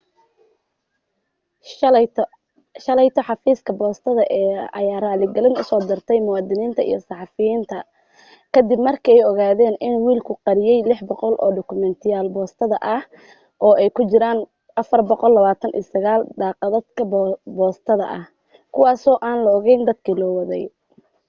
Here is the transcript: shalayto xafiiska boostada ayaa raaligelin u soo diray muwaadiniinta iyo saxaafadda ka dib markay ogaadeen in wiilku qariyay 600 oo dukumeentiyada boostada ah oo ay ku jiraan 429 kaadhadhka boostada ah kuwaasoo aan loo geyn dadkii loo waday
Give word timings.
shalayto 2.83 3.21
xafiiska 3.29 3.71
boostada 3.79 4.23
ayaa 4.79 5.03
raaligelin 5.05 5.59
u 5.61 5.63
soo 5.69 5.81
diray 5.89 6.19
muwaadiniinta 6.25 6.81
iyo 6.89 6.99
saxaafadda 7.07 7.77
ka 8.53 8.59
dib 8.69 8.81
markay 8.87 9.19
ogaadeen 9.29 9.75
in 9.87 9.95
wiilku 10.05 10.33
qariyay 10.45 10.79
600 10.87 11.43
oo 11.43 11.49
dukumeentiyada 11.57 12.29
boostada 12.35 12.77
ah 12.95 13.03
oo 13.65 13.73
ay 13.81 13.89
ku 13.95 14.01
jiraan 14.11 14.39
429 14.79 16.19
kaadhadhka 16.61 17.03
boostada 17.57 18.05
ah 18.17 18.25
kuwaasoo 18.73 19.17
aan 19.27 19.39
loo 19.45 19.57
geyn 19.65 19.81
dadkii 19.87 20.17
loo 20.21 20.33
waday 20.39 20.65